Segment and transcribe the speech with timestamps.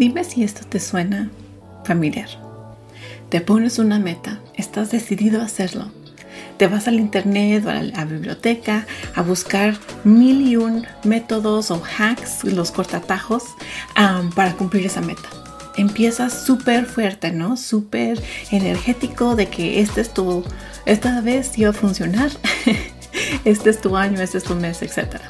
[0.00, 1.30] Dime si esto te suena
[1.84, 2.30] familiar.
[3.28, 5.92] Te pones una meta, estás decidido a hacerlo.
[6.56, 11.82] Te vas al internet o a la biblioteca a buscar mil y un métodos o
[11.98, 13.44] hacks, los cortatajos,
[14.34, 15.28] para cumplir esa meta.
[15.76, 17.58] Empiezas súper fuerte, ¿no?
[17.58, 20.42] Súper energético de que este es tu,
[20.86, 22.30] esta vez iba a funcionar.
[23.44, 25.20] este es tu año, este es tu mes, etc.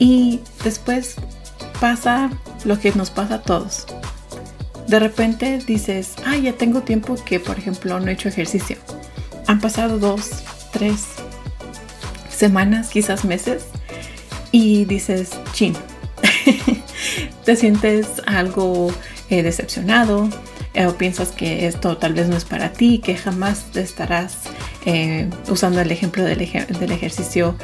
[0.00, 1.14] Y después
[1.80, 2.30] pasa
[2.66, 3.86] lo que nos pasa a todos.
[4.88, 8.76] De repente dices, ah, ya tengo tiempo que, por ejemplo, no he hecho ejercicio.
[9.46, 10.30] Han pasado dos,
[10.72, 11.04] tres
[12.28, 13.64] semanas, quizás meses,
[14.50, 15.74] y dices, chin,
[17.44, 18.92] te sientes algo
[19.30, 20.28] eh, decepcionado
[20.74, 24.38] eh, o piensas que esto tal vez no es para ti, que jamás estarás
[24.84, 27.56] eh, usando el ejemplo del, ejercicio,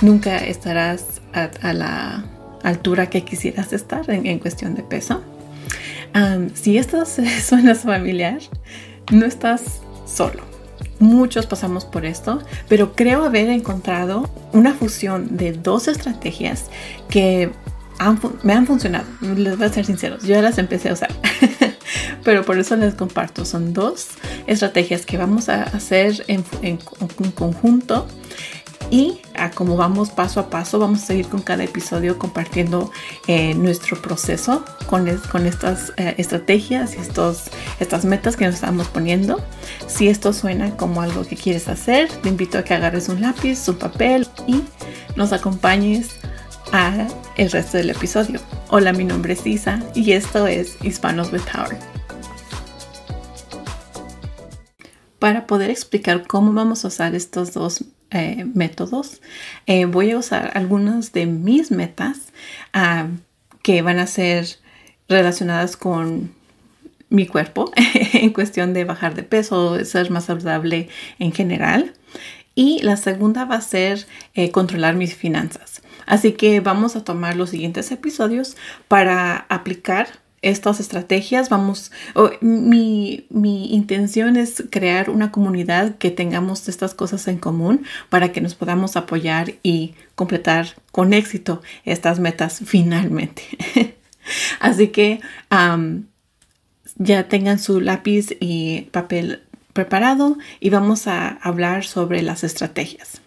[0.00, 2.24] nunca estarás a la
[2.62, 5.22] altura que quisieras estar en, cuestión de peso.
[6.54, 7.04] si esto
[7.44, 8.38] suena familiar,
[9.10, 10.42] no estás solo.
[11.00, 16.66] Muchos pasamos por esto, pero creo haber encontrado una fusión de dos estrategias
[17.08, 17.50] que
[18.42, 19.06] me han funcionado.
[19.20, 21.10] Les voy a ser sinceros, yo las empecé a usar,
[22.24, 23.44] pero por eso les comparto.
[23.44, 24.08] Son dos
[24.46, 26.78] estrategias que vamos a hacer en, en
[27.32, 28.06] conjunto
[28.90, 32.90] y a como vamos paso a paso, vamos a seguir con cada episodio compartiendo
[33.26, 37.44] eh, nuestro proceso con, con estas eh, estrategias y estos,
[37.80, 39.40] estas metas que nos estamos poniendo.
[39.86, 43.68] Si esto suena como algo que quieres hacer, te invito a que agarres un lápiz,
[43.68, 44.62] un papel y
[45.16, 46.16] nos acompañes
[46.72, 48.40] a el resto del episodio.
[48.68, 51.78] Hola, mi nombre es Isa y esto es Hispanos with Power.
[55.18, 59.20] Para poder explicar cómo vamos a usar estos dos eh, métodos.
[59.66, 62.32] Eh, voy a usar algunas de mis metas
[62.72, 63.08] ah,
[63.62, 64.46] que van a ser
[65.08, 66.32] relacionadas con
[67.10, 67.70] mi cuerpo
[68.12, 70.88] en cuestión de bajar de peso, ser más saludable
[71.18, 71.94] en general.
[72.54, 75.82] Y la segunda va a ser eh, controlar mis finanzas.
[76.06, 78.56] Así que vamos a tomar los siguientes episodios
[78.88, 80.08] para aplicar
[80.42, 81.48] estas estrategias.
[81.48, 81.92] Vamos,
[82.40, 88.54] mi, intención es crear una comunidad que tengamos estas cosas en común para que nos
[88.54, 93.42] podamos apoyar y completar con éxito estas metas finalmente.
[94.60, 95.20] Así que
[96.96, 103.20] ya tengan su lápiz y papel preparado y vamos a hablar sobre las estrategias.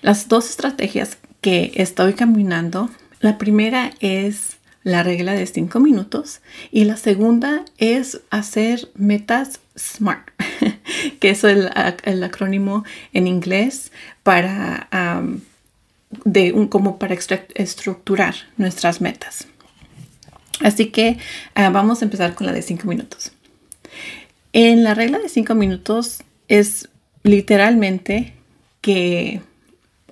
[0.00, 2.90] Las dos estrategias que estoy caminando,
[3.20, 6.40] la primera es la regla de 5 minutos
[6.70, 10.28] y la segunda es hacer metas SMART,
[11.20, 11.70] que es el,
[12.24, 14.88] acrónimo en inglés para,
[16.24, 19.46] de un, como para estructurar nuestras metas.
[20.60, 21.18] Así que
[21.54, 23.32] ah, vamos a empezar con la de 5 minutos.
[24.52, 26.88] En la regla de 5 minutos es
[27.22, 28.34] literalmente
[28.80, 29.40] que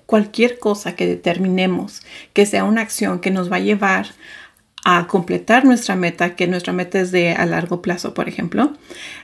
[0.05, 2.01] cualquier cosa que determinemos
[2.33, 4.07] que sea una acción que nos va a llevar
[4.89, 8.71] a completar nuestra meta, que nuestra meta es de a largo plazo, por ejemplo,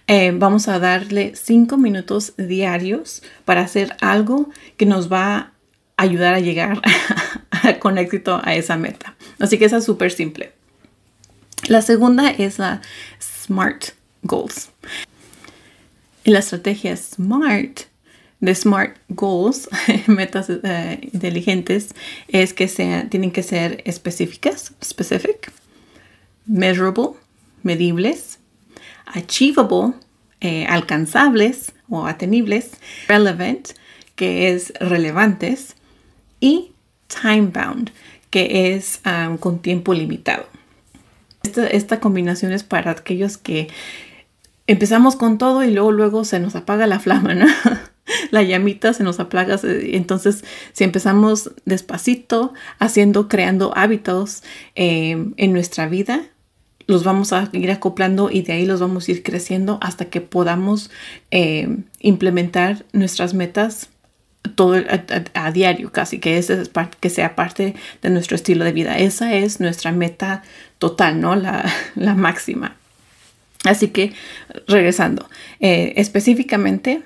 [0.07, 5.53] eh, vamos a darle cinco minutos diarios para hacer algo que nos va a
[5.95, 6.81] ayudar a llegar
[7.79, 9.15] con éxito a esa meta.
[9.39, 10.51] Así que esa es súper simple.
[11.69, 12.81] La segunda es la
[13.21, 13.91] SMART
[14.23, 14.69] Goals.
[16.25, 17.83] La estrategia SMART
[18.43, 19.69] de SMART Goals,
[20.07, 21.95] metas eh, inteligentes,
[22.27, 25.49] es que sean, tienen que ser específicas, specific,
[26.45, 27.11] measurable,
[27.61, 28.39] medibles,
[29.05, 29.93] achievable,
[30.41, 32.71] eh, alcanzables o atenibles,
[33.07, 33.69] relevant,
[34.15, 35.77] que es relevantes,
[36.41, 36.73] y
[37.07, 37.91] time bound,
[38.29, 40.45] que es um, con tiempo limitado.
[41.43, 43.69] Esta, esta combinación es para aquellos que
[44.67, 47.45] empezamos con todo y luego luego se nos apaga la flama, ¿no?
[48.31, 49.59] La llamita se nos aplaga.
[49.63, 50.43] Entonces,
[50.73, 54.43] si empezamos despacito, haciendo, creando hábitos
[54.75, 56.23] eh, en nuestra vida,
[56.87, 60.21] los vamos a ir acoplando y de ahí los vamos a ir creciendo hasta que
[60.21, 60.91] podamos
[61.31, 63.89] eh, implementar nuestras metas
[64.55, 64.75] todo
[65.33, 69.33] a, diario casi que ese es que sea parte de nuestro estilo de vida esa
[69.33, 70.43] es nuestra meta
[70.79, 71.63] total no la,
[71.95, 72.75] la máxima
[73.63, 74.11] así que
[74.67, 75.29] regresando
[75.61, 77.03] eh, específicamente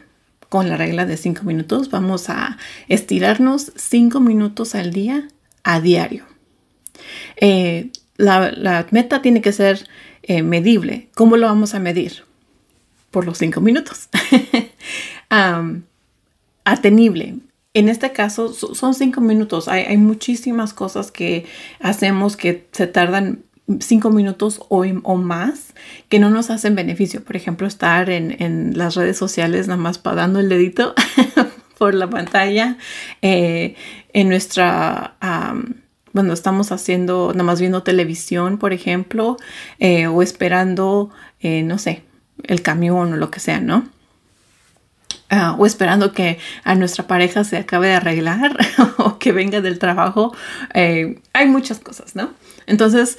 [0.50, 2.58] con la regla de 5 minutos, vamos a
[2.88, 5.28] estirarnos 5 minutos al día
[5.64, 6.26] a diario.
[7.36, 9.88] Eh, la, meta tiene que ser
[10.24, 11.10] eh, medible.
[11.16, 12.24] ¿Cómo lo vamos a medir?
[13.12, 14.10] Por los 5 minutos.
[16.64, 17.36] atenible.
[17.74, 19.68] En este caso son 5 minutos.
[19.68, 21.46] Hay, hay muchísimas cosas que
[21.80, 23.44] hacemos que se tardan
[23.80, 25.74] cinco minutos o, o, más
[26.10, 27.24] que no nos hacen beneficio.
[27.24, 30.94] Por ejemplo, estar en, las redes sociales nada más dando el dedito
[31.78, 32.78] por la pantalla,
[33.22, 33.76] eh,
[34.14, 35.16] en nuestra...
[36.14, 39.38] bueno, estamos haciendo, nada más viendo televisión, por ejemplo,
[39.80, 42.04] eh, o esperando, eh, no sé,
[42.44, 43.88] el camión o lo que sea, ¿no?
[45.30, 48.58] Ah, o esperando que a nuestra pareja se acabe de arreglar
[48.98, 50.34] o que venga del trabajo.
[50.74, 52.32] hay muchas cosas, ¿no?
[52.66, 53.18] Entonces,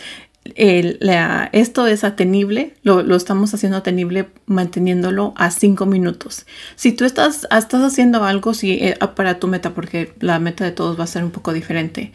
[0.57, 6.47] esto es atenible, lo, estamos haciendo atenible manteniéndolo a cinco minutos.
[6.77, 10.73] Si tú estás, estás haciendo algo si, eh, para tu meta, porque la meta de
[10.73, 12.13] todos va a ser un poco diferente.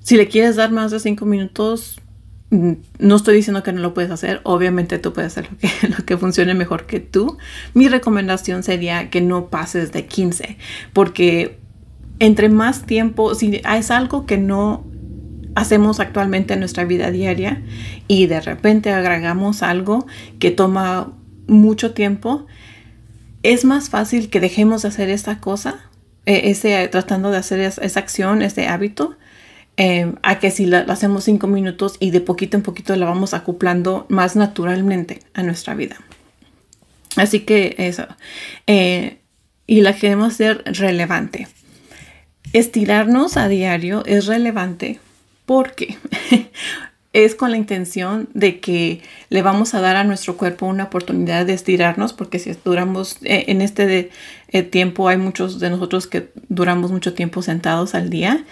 [0.00, 2.00] Si le quieres dar más de cinco minutos,
[2.50, 5.48] mm, no estoy diciendo que no lo puedes hacer, obviamente tú puedes hacer
[5.88, 7.38] lo lo que funcione mejor que tú.
[7.74, 10.56] Mi recomendación sería que no pases de 15,
[10.92, 11.58] porque
[12.18, 14.84] entre más tiempo, si es algo que no
[15.54, 17.62] hacemos actualmente en nuestra vida diaria
[18.08, 20.06] y de repente agregamos algo
[20.38, 21.12] que toma
[21.46, 22.46] mucho tiempo,
[23.42, 25.80] es más fácil que dejemos de hacer esta cosa,
[26.26, 29.16] e, ese, tratando de hacer esa, acción, ese hábito,
[29.76, 33.34] em, a que si la, hacemos cinco minutos y de poquito en poquito la vamos
[33.34, 35.96] acoplando más naturalmente a nuestra vida.
[37.16, 38.06] Así que eso.
[38.66, 39.18] Eh,
[39.66, 41.48] y la queremos hacer relevante.
[42.52, 45.00] Estirarnos a diario es relevante
[45.52, 45.98] porque
[47.12, 51.44] es con la intención de que le vamos a dar a nuestro cuerpo una oportunidad
[51.44, 54.10] de estirarnos, porque si duramos eh, en este
[54.48, 58.46] eh, tiempo, hay muchos de nosotros que duramos mucho tiempo sentados al día.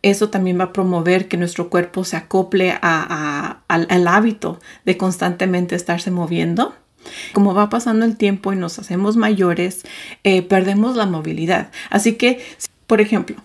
[0.00, 6.10] eso también va a promover que nuestro cuerpo se acople al, hábito de constantemente estarse
[6.10, 6.74] moviendo.
[7.34, 9.82] Como va pasando el tiempo y nos hacemos mayores,
[10.24, 11.70] eh, perdemos la movilidad.
[11.90, 12.42] Así que,
[12.86, 13.36] por ejemplo,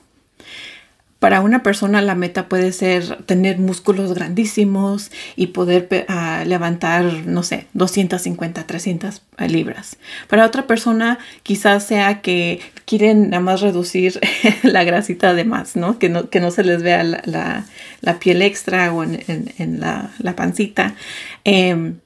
[1.24, 7.44] para una persona la meta puede ser tener músculos grandísimos y poder ah, levantar, no
[7.44, 9.96] sé, 250, 300 libras.
[10.28, 14.20] Para otra persona quizás sea que quieren nada más reducir
[14.64, 15.98] la grasita de más, ¿no?
[15.98, 20.94] Que no, que no se les vea la, piel extra o en, la, pancita.
[21.46, 22.00] Em,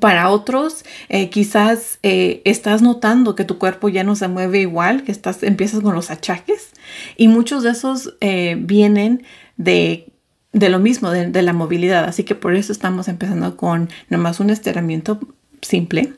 [0.00, 5.04] para otros, eh, quizás eh, estás notando que tu cuerpo ya no se mueve igual,
[5.04, 6.70] que estás, empiezas con los achaques
[7.16, 9.24] y muchos de esos eh, vienen
[9.58, 10.10] de,
[10.52, 12.04] lo mismo, de, la movilidad.
[12.04, 15.20] Así que por eso estamos empezando con nomás un estiramiento
[15.60, 16.14] simple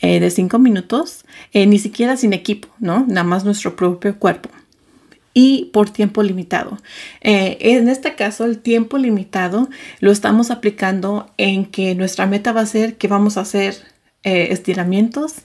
[0.00, 3.04] de cinco minutos, ni siquiera sin equipo, ¿no?
[3.06, 4.48] Nada más nuestro propio cuerpo
[5.34, 6.78] y por tiempo limitado.
[7.20, 9.68] Eh, en este caso, el tiempo limitado
[10.00, 13.76] lo estamos aplicando en que nuestra meta va a ser que vamos a hacer
[14.22, 15.36] eh, estiramientos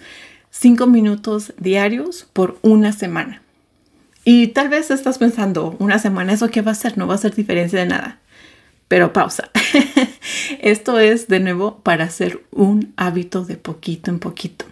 [0.49, 3.41] cinco minutos diarios por una semana.
[4.23, 6.97] Y tal vez estás pensando, una semana, ¿eso qué va a ser?
[6.97, 8.19] No va a hacer diferencia de nada.
[8.87, 9.51] Pero pausa.
[10.61, 14.65] Esto es de nuevo para hacer un hábito de poquito en poquito.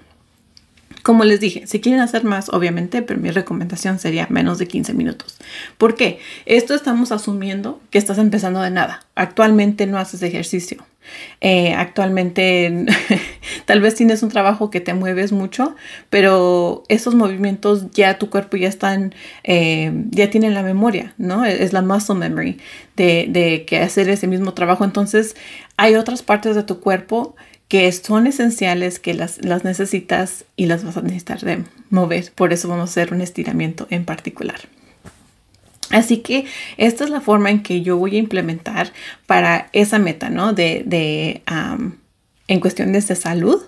[1.04, 4.94] Como les dije, si quieren hacer más, obviamente, pero mi recomendación sería menos de 15
[4.94, 5.38] minutos.
[5.78, 6.20] ¿Por qué?
[6.46, 9.06] Esto estamos asumiendo que estás empezando de nada.
[9.14, 10.86] Actualmente no haces ejercicio.
[11.42, 12.86] Eh, actualmente
[13.66, 15.76] tal vez tienes un trabajo que te mueves mucho,
[16.10, 19.14] pero esos movimientos ya tu cuerpo ya están,
[19.44, 21.44] eh, ya tienen la memoria, ¿no?
[21.44, 22.60] Es la muscle memory
[22.96, 24.86] de, de que hacer ese mismo trabajo.
[24.86, 25.36] Entonces
[25.76, 27.36] hay otras partes de tu cuerpo
[27.74, 32.32] que son esenciales, que las, necesitas y las vas a necesitar de mover.
[32.36, 34.60] Por eso vamos a hacer un estiramiento en particular.
[35.90, 36.46] Así que
[36.78, 38.94] esta es la forma en que yo voy a implementar
[39.26, 40.54] para esa meta, ¿no?
[40.54, 41.42] De, de
[42.48, 43.64] en cuestiones de salud,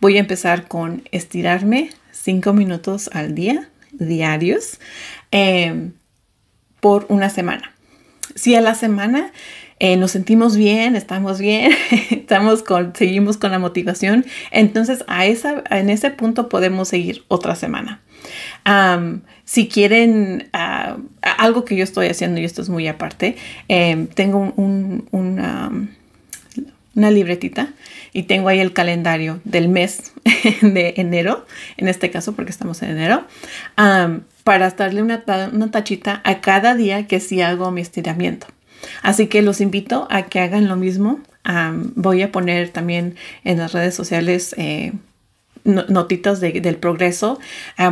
[0.00, 4.80] voy a empezar con estirarme cinco minutos al día, diarios,
[5.30, 5.92] em,
[6.80, 7.72] por una semana.
[8.34, 9.30] Si a la semana
[9.80, 11.72] eh, nos sentimos bien, estamos bien,
[12.10, 17.56] estamos con, seguimos con la motivación, entonces a esa, en ese punto podemos seguir otra
[17.56, 18.00] semana.
[19.44, 23.36] si quieren ah, algo que yo estoy haciendo y esto es muy aparte,
[23.68, 25.70] em, tengo una,
[26.94, 27.74] libretita
[28.12, 30.12] y tengo ahí el calendario del mes
[30.62, 31.44] de enero,
[31.76, 33.24] en este caso porque estamos en enero,
[34.44, 38.53] para darle una, una, tachita a cada día que sí hago mi estiramiento.
[39.02, 41.20] Así que los invito a que hagan lo mismo.
[41.94, 44.92] voy a poner también en las redes sociales eh,
[45.64, 47.38] notitas del progreso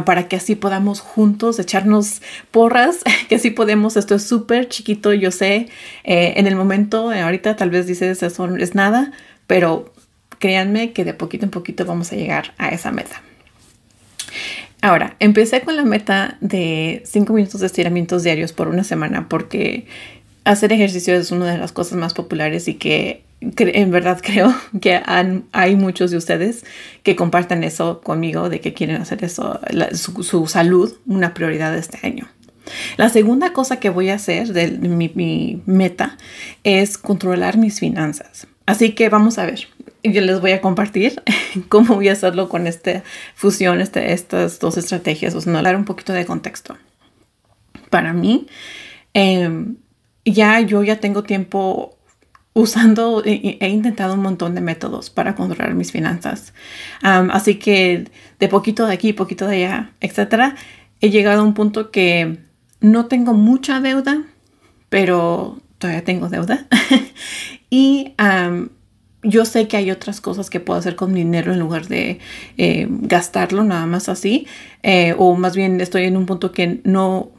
[0.04, 2.20] para que así podamos juntos echarnos
[2.50, 5.68] porras, que así podemos, esto es súper chiquito, yo sé,
[6.04, 9.12] eh, en el momento, ahorita tal vez dices eso es nada,
[9.46, 9.92] pero
[10.38, 13.22] créanme que de poquito en poquito vamos a llegar a esa meta.
[14.84, 19.86] Ahora, empecé con la meta de 5 minutos de estiramientos diarios por una semana porque
[20.44, 25.00] hacer ejercicio es una de las cosas más populares y que en verdad creo que
[25.52, 26.64] hay muchos de ustedes
[27.02, 29.60] que compartan eso conmigo, de que quieren hacer eso,
[29.94, 32.28] su, salud, una prioridad este año.
[32.96, 36.16] La segunda cosa que voy a hacer de mi, meta
[36.62, 38.46] es controlar mis finanzas.
[38.66, 39.66] Así que vamos a ver.
[40.04, 41.20] Yo les voy a compartir
[41.68, 43.02] cómo voy a hacerlo con esta
[43.34, 46.76] fusión, este, estas dos estrategias, o sea, hablar un poquito de contexto.
[47.90, 48.46] Para mí,
[49.12, 49.76] em,
[50.24, 51.96] ya yo ya tengo tiempo
[52.54, 56.52] usando, he, intentado un montón de métodos para controlar mis finanzas.
[57.02, 60.56] así que de poquito de aquí, poquito de allá, etcétera,
[61.00, 62.38] he llegado a un punto que
[62.80, 64.24] no tengo mucha deuda,
[64.88, 66.66] pero todavía tengo deuda.
[67.70, 68.14] y
[69.22, 72.18] yo sé que hay otras cosas que puedo hacer con mi dinero en lugar de
[72.58, 74.46] eh, gastarlo nada más así.
[74.82, 77.30] Eh, o más bien estoy en un punto que no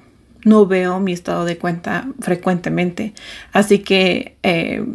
[0.44, 3.14] no veo mi estado de cuenta frecuentemente.
[3.52, 4.86] Así que eh,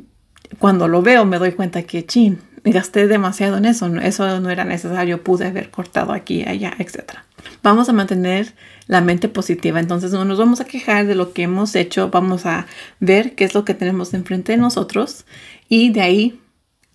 [0.59, 4.65] cuando lo veo me doy cuenta que, chin, gasté demasiado en eso, eso no era
[4.65, 7.19] necesario, pude haber cortado aquí, allá, etc.
[7.63, 8.55] Vamos a mantener
[8.87, 12.47] la mente positiva, entonces no nos vamos a quejar de lo que hemos hecho, vamos
[12.47, 12.67] a
[13.01, 15.25] ver qué es lo que tenemos enfrente de nosotros
[15.69, 16.41] y de ahí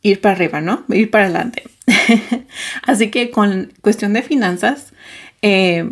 [0.01, 0.83] ir para arriba, ¿no?
[0.89, 1.63] Ir para adelante.
[2.83, 4.93] Así que con cuestión de finanzas,
[5.41, 5.89] eh,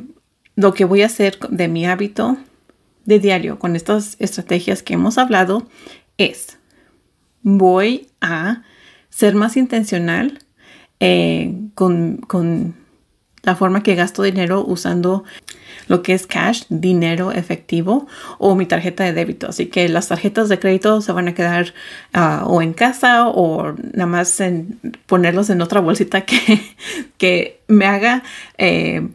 [0.56, 2.38] lo que voy a hacer de mi hábito
[3.06, 5.68] de diario con estas estrategias que hemos hablado
[6.18, 6.58] es,
[7.42, 8.64] voy a
[9.10, 10.40] ser más intencional
[11.00, 12.76] eh, con,
[13.44, 15.24] la forma que gasto dinero usando
[15.88, 19.48] lo que es cash, dinero efectivo o mi tarjeta de débito.
[19.50, 21.74] Así que las tarjetas de crédito se van a quedar
[22.14, 26.62] ah, o en casa o nada más en ponerlos en otra bolsita que,
[27.18, 28.22] que me haga
[28.60, 29.08] eh,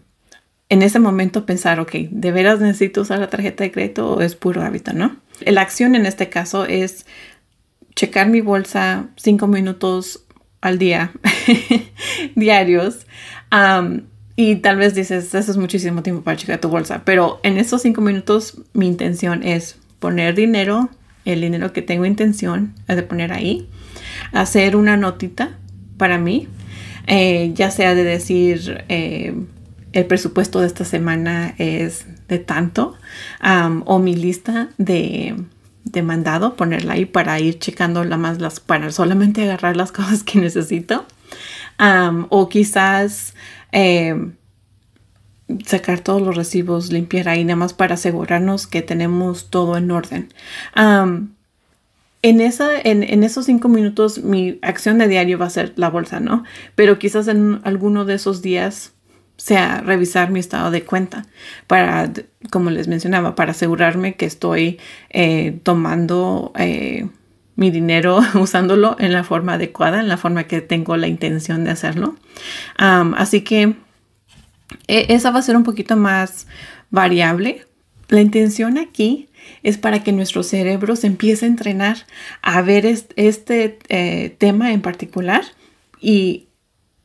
[0.69, 4.35] en ese momento pensar, ok, ¿de veras necesito usar la tarjeta de crédito o es
[4.35, 5.17] puro hábito, no?
[5.45, 7.07] La acción en este caso es
[7.95, 10.25] checar mi bolsa cinco minutos
[10.61, 11.13] al día,
[12.35, 13.07] diarios.
[14.35, 17.83] y tal vez dices, eso es muchísimo tiempo para checar tu bolsa, pero en esos
[17.83, 20.91] cinco minutos mi intención es poner dinero,
[21.25, 23.69] el dinero que tengo intención de poner ahí,
[24.33, 25.59] hacer una notita
[25.97, 26.49] para mí,
[27.07, 29.35] eh, ya sea de decir, eh,
[29.97, 32.99] el presupuesto de esta semana es de tanto
[33.87, 35.35] o mi lista de,
[36.03, 40.39] mandado, ponerla ahí para ir checando la más las, para solamente agarrar las cosas que
[40.39, 41.07] necesito.
[42.29, 43.35] o quizás
[43.73, 44.35] em,
[45.65, 50.29] sacar todos los recibos, limpiar ahí nada más para asegurarnos que tenemos todo en orden.
[52.21, 55.89] en, esa, en, en, esos cinco minutos mi acción de diario va a ser la
[55.89, 56.45] bolsa, ¿no?
[56.75, 58.93] Pero quizás en alguno de esos días
[59.37, 61.27] sea revisar mi estado de cuenta
[61.67, 62.11] para,
[62.51, 64.79] como les mencionaba, para asegurarme que estoy
[65.11, 67.09] eh, tomando eh,
[67.55, 71.71] mi dinero, usándolo en la forma adecuada, en la forma que tengo la intención de
[71.71, 72.17] hacerlo.
[72.79, 73.75] así que
[74.89, 76.47] e, esa va a ser un poquito más
[76.91, 77.67] variable.
[78.09, 79.29] La intención aquí
[79.63, 81.99] es para que nuestro cerebro se empiece a entrenar
[82.43, 85.43] a ver este, eh, tema en particular
[86.01, 86.46] y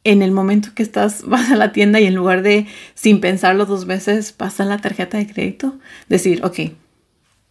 [0.03, 3.65] en el momento que estás, vas a la tienda y en lugar de, sin pensarlo
[3.65, 5.77] dos veces, pasar la tarjeta de crédito,
[6.10, 6.72] decir, ok,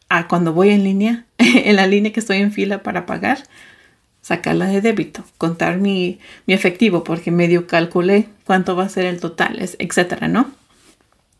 [0.08, 3.38] a cuando voy en línea, en la línea que estoy en fila para pagar,
[4.22, 9.58] sacarla de débito, contar mi, efectivo, porque medio calculé cuánto va a ser el total,
[9.78, 10.50] etcétera, ¿no?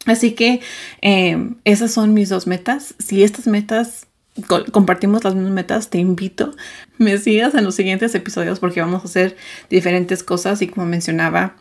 [0.06, 0.60] Así que
[1.02, 2.94] eh, esas son mis dos metas.
[2.98, 4.06] Si estas metas
[4.42, 6.54] compartimos las mismas metas, te invito
[7.00, 9.34] me sigas en los siguientes episodios porque vamos a hacer
[9.70, 11.56] diferentes cosas y como mencionaba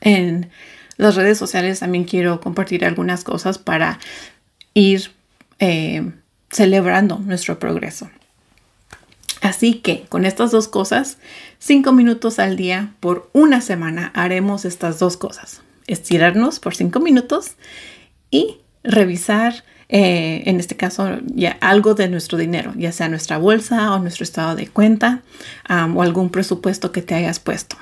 [0.00, 0.50] en
[0.96, 4.00] las redes sociales también quiero compartir algunas cosas para
[4.74, 5.12] ir
[5.60, 6.10] eh,
[6.50, 8.10] celebrando nuestro progreso.
[9.42, 11.18] Así que con estas dos cosas,
[11.60, 15.62] cinco minutos al día por una semana haremos estas dos cosas.
[15.86, 17.52] Estirarnos por cinco minutos
[18.32, 23.92] y revisar eh, en este caso, ya algo de nuestro dinero, ya sea nuestra bolsa
[23.92, 25.22] o nuestro estado de cuenta
[25.68, 27.76] o algún presupuesto que te hayas puesto.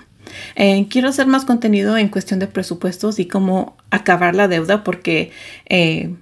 [0.57, 5.31] Eh, quiero hacer más contenido en cuestión de presupuestos y cómo acabar la deuda porque
[5.67, 6.15] eh,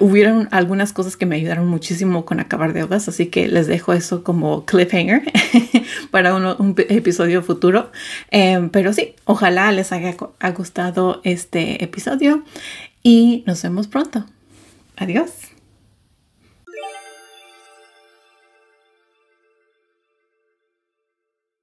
[0.00, 4.24] hubieron algunas cosas que me ayudaron muchísimo con acabar deudas, así que les dejo eso
[4.24, 5.22] como cliffhanger
[6.10, 7.90] para un episodio futuro.
[8.30, 10.14] pero sí, ojalá les haya
[10.56, 12.44] gustado este episodio
[13.02, 14.26] y nos vemos pronto.
[14.96, 15.55] Adiós.